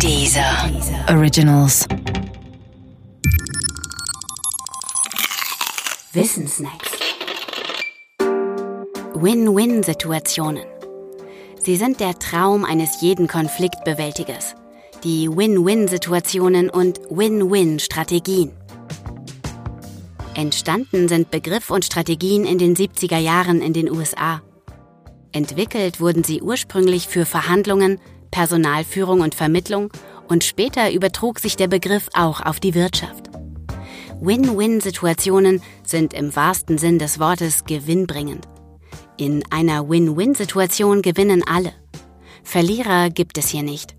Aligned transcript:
Dieser 0.00 0.70
Originals. 1.08 1.86
Wissensnacks. 6.12 6.90
Win-Win-Situationen. 9.14 10.64
Sie 11.58 11.76
sind 11.76 12.00
der 12.00 12.18
Traum 12.18 12.64
eines 12.64 13.00
jeden 13.00 13.28
Konfliktbewältigers. 13.28 14.54
Die 15.04 15.28
Win-Win-Situationen 15.28 16.68
und 16.70 17.00
Win-Win-Strategien. 17.10 18.52
Entstanden 20.34 21.08
sind 21.08 21.30
Begriff 21.30 21.70
und 21.70 21.84
Strategien 21.84 22.44
in 22.44 22.58
den 22.58 22.74
70er 22.74 23.18
Jahren 23.18 23.62
in 23.62 23.72
den 23.72 23.90
USA. 23.90 24.42
Entwickelt 25.32 26.00
wurden 26.00 26.24
sie 26.24 26.42
ursprünglich 26.42 27.08
für 27.08 27.24
Verhandlungen, 27.24 27.98
Personalführung 28.34 29.20
und 29.20 29.36
Vermittlung 29.36 29.92
und 30.26 30.42
später 30.42 30.90
übertrug 30.90 31.38
sich 31.38 31.54
der 31.54 31.68
Begriff 31.68 32.08
auch 32.14 32.40
auf 32.44 32.58
die 32.58 32.74
Wirtschaft. 32.74 33.30
Win-Win-Situationen 34.20 35.62
sind 35.84 36.12
im 36.14 36.34
wahrsten 36.34 36.76
Sinn 36.76 36.98
des 36.98 37.20
Wortes 37.20 37.64
gewinnbringend. 37.64 38.48
In 39.16 39.44
einer 39.52 39.88
Win-Win-Situation 39.88 41.00
gewinnen 41.00 41.44
alle. 41.46 41.74
Verlierer 42.42 43.08
gibt 43.08 43.38
es 43.38 43.50
hier 43.50 43.62
nicht. 43.62 43.94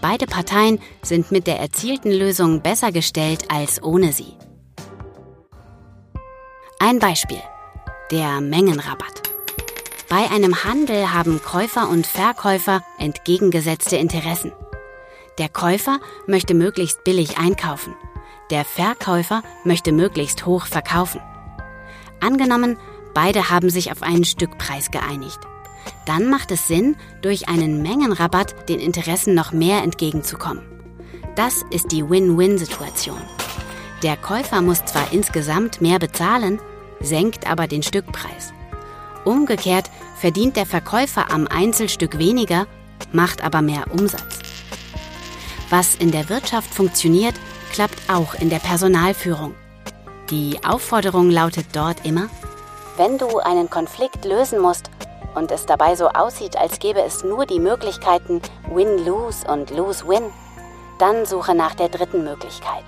Beide 0.00 0.24
Parteien 0.24 0.78
sind 1.02 1.30
mit 1.30 1.46
der 1.46 1.60
erzielten 1.60 2.10
Lösung 2.10 2.62
besser 2.62 2.90
gestellt 2.90 3.44
als 3.50 3.82
ohne 3.82 4.14
sie. 4.14 4.32
Ein 6.78 7.00
Beispiel. 7.00 7.42
Der 8.10 8.40
Mengenrabatt. 8.40 9.27
Bei 10.08 10.30
einem 10.30 10.64
Handel 10.64 11.12
haben 11.12 11.42
Käufer 11.42 11.90
und 11.90 12.06
Verkäufer 12.06 12.82
entgegengesetzte 12.98 13.96
Interessen. 13.96 14.52
Der 15.36 15.50
Käufer 15.50 16.00
möchte 16.26 16.54
möglichst 16.54 17.04
billig 17.04 17.36
einkaufen. 17.36 17.94
Der 18.50 18.64
Verkäufer 18.64 19.42
möchte 19.64 19.92
möglichst 19.92 20.46
hoch 20.46 20.64
verkaufen. 20.64 21.20
Angenommen, 22.20 22.78
beide 23.12 23.50
haben 23.50 23.68
sich 23.68 23.92
auf 23.92 24.02
einen 24.02 24.24
Stückpreis 24.24 24.90
geeinigt. 24.90 25.40
Dann 26.06 26.30
macht 26.30 26.52
es 26.52 26.66
Sinn, 26.66 26.96
durch 27.20 27.50
einen 27.50 27.82
Mengenrabatt 27.82 28.66
den 28.70 28.80
Interessen 28.80 29.34
noch 29.34 29.52
mehr 29.52 29.82
entgegenzukommen. 29.82 30.62
Das 31.36 31.66
ist 31.70 31.92
die 31.92 32.08
Win-Win-Situation. 32.08 33.20
Der 34.02 34.16
Käufer 34.16 34.62
muss 34.62 34.82
zwar 34.86 35.12
insgesamt 35.12 35.82
mehr 35.82 35.98
bezahlen, 35.98 36.60
senkt 37.00 37.46
aber 37.46 37.66
den 37.66 37.82
Stückpreis. 37.82 38.54
Umgekehrt 39.24 39.90
verdient 40.16 40.56
der 40.56 40.66
Verkäufer 40.66 41.30
am 41.30 41.46
Einzelstück 41.46 42.18
weniger, 42.18 42.66
macht 43.12 43.44
aber 43.44 43.62
mehr 43.62 43.84
Umsatz. 43.92 44.40
Was 45.70 45.94
in 45.94 46.10
der 46.10 46.28
Wirtschaft 46.28 46.72
funktioniert, 46.72 47.34
klappt 47.72 47.98
auch 48.10 48.34
in 48.34 48.50
der 48.50 48.58
Personalführung. 48.58 49.54
Die 50.30 50.58
Aufforderung 50.64 51.30
lautet 51.30 51.66
dort 51.72 52.04
immer, 52.04 52.28
wenn 52.96 53.16
du 53.16 53.38
einen 53.38 53.70
Konflikt 53.70 54.24
lösen 54.24 54.58
musst 54.58 54.90
und 55.34 55.52
es 55.52 55.66
dabei 55.66 55.94
so 55.94 56.08
aussieht, 56.08 56.56
als 56.56 56.80
gäbe 56.80 57.00
es 57.00 57.22
nur 57.22 57.46
die 57.46 57.60
Möglichkeiten 57.60 58.42
Win-Lose 58.72 59.46
und 59.46 59.70
Lose-Win, 59.70 60.24
dann 60.98 61.24
suche 61.24 61.54
nach 61.54 61.74
der 61.76 61.88
dritten 61.88 62.24
Möglichkeit, 62.24 62.82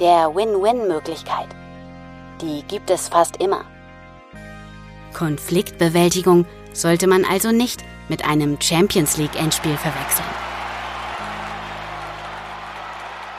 der 0.00 0.34
Win-Win-Möglichkeit. 0.34 1.48
Die 2.40 2.62
gibt 2.64 2.90
es 2.90 3.08
fast 3.08 3.36
immer. 3.36 3.64
Konfliktbewältigung 5.14 6.46
sollte 6.72 7.06
man 7.06 7.24
also 7.24 7.52
nicht 7.52 7.84
mit 8.08 8.24
einem 8.24 8.60
Champions 8.60 9.16
League 9.16 9.40
Endspiel 9.40 9.76
verwechseln. 9.76 10.28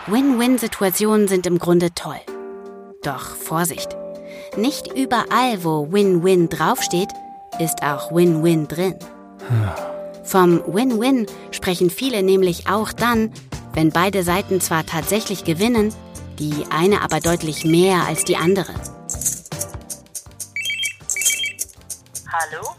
Win-Win-Situationen 0.08 1.28
sind 1.28 1.46
im 1.46 1.60
Grunde 1.60 1.94
toll. 1.94 2.20
Doch 3.04 3.36
Vorsicht! 3.36 3.96
Nicht 4.56 4.88
überall, 4.88 5.64
wo 5.64 5.92
Win-Win 5.92 6.50
draufsteht, 6.50 7.10
ist 7.60 7.84
auch 7.84 8.12
Win-Win 8.12 8.68
drin. 8.68 8.96
Vom 10.24 10.62
Win-Win 10.66 11.28
sprechen 11.52 11.90
viele 11.90 12.24
nämlich 12.24 12.68
auch 12.68 12.92
dann, 12.92 13.32
wenn 13.74 13.92
beide 13.92 14.24
Seiten 14.24 14.62
zwar 14.62 14.86
tatsächlich 14.86 15.44
gewinnen, 15.44 15.94
die 16.40 16.66
eine 16.70 17.02
aber 17.02 17.20
deutlich 17.20 17.66
mehr 17.66 18.06
als 18.08 18.24
die 18.24 18.38
andere. 18.38 18.74
Hallo? 22.30 22.76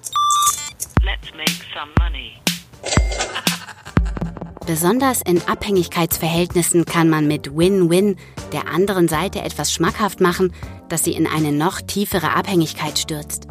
Let's 1.02 1.32
make 1.34 1.64
some 1.72 1.90
money. 1.98 2.34
Besonders 4.66 5.22
in 5.22 5.40
Abhängigkeitsverhältnissen 5.48 6.84
kann 6.84 7.08
man 7.08 7.26
mit 7.26 7.56
Win-Win 7.56 8.16
der 8.52 8.68
anderen 8.68 9.08
Seite 9.08 9.40
etwas 9.40 9.72
schmackhaft 9.72 10.20
machen, 10.20 10.52
das 10.90 11.04
sie 11.04 11.14
in 11.14 11.26
eine 11.26 11.52
noch 11.52 11.80
tiefere 11.80 12.34
Abhängigkeit 12.34 12.98
stürzt. 12.98 13.48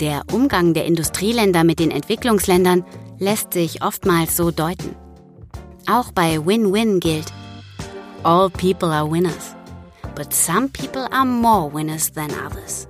Der 0.00 0.24
Umgang 0.30 0.74
der 0.74 0.84
Industrieländer 0.84 1.64
mit 1.64 1.78
den 1.78 1.90
Entwicklungsländern 1.90 2.84
lässt 3.18 3.54
sich 3.54 3.82
oftmals 3.82 4.36
so 4.36 4.50
deuten. 4.50 4.94
Auch 5.90 6.12
bei 6.12 6.44
Win-Win 6.44 7.00
gilt, 7.00 7.32
All 8.24 8.50
people 8.50 8.92
are 8.92 9.10
winners, 9.10 9.56
but 10.14 10.34
some 10.34 10.68
people 10.68 11.08
are 11.10 11.24
more 11.24 11.72
winners 11.72 12.12
than 12.12 12.30
others. 12.46 12.89